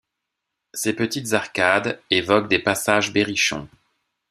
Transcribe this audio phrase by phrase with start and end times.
[0.73, 3.69] Ces petites arcades évoquent des passages berrichons.